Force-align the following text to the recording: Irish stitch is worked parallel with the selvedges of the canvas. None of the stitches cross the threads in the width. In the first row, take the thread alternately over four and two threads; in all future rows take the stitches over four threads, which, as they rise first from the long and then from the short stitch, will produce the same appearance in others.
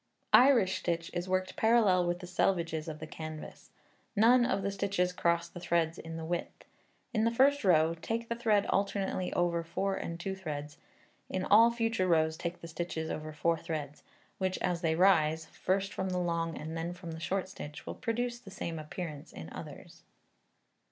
Irish 0.33 0.79
stitch 0.79 1.11
is 1.13 1.29
worked 1.29 1.55
parallel 1.55 2.07
with 2.07 2.21
the 2.21 2.25
selvedges 2.25 2.87
of 2.87 2.97
the 2.97 3.05
canvas. 3.05 3.69
None 4.15 4.47
of 4.47 4.63
the 4.63 4.71
stitches 4.71 5.13
cross 5.13 5.47
the 5.47 5.59
threads 5.59 5.99
in 5.99 6.17
the 6.17 6.25
width. 6.25 6.63
In 7.13 7.23
the 7.23 7.29
first 7.29 7.63
row, 7.63 7.93
take 7.93 8.27
the 8.27 8.33
thread 8.35 8.65
alternately 8.71 9.31
over 9.33 9.63
four 9.63 9.93
and 9.95 10.19
two 10.19 10.33
threads; 10.35 10.79
in 11.29 11.45
all 11.45 11.69
future 11.69 12.07
rows 12.07 12.35
take 12.35 12.61
the 12.61 12.67
stitches 12.67 13.11
over 13.11 13.31
four 13.31 13.59
threads, 13.59 14.01
which, 14.39 14.57
as 14.57 14.81
they 14.81 14.95
rise 14.95 15.45
first 15.45 15.93
from 15.93 16.09
the 16.09 16.17
long 16.17 16.57
and 16.57 16.75
then 16.75 16.93
from 16.93 17.11
the 17.11 17.19
short 17.19 17.47
stitch, 17.47 17.85
will 17.85 17.93
produce 17.93 18.39
the 18.39 18.49
same 18.49 18.79
appearance 18.79 19.31
in 19.31 19.51
others. 19.53 20.01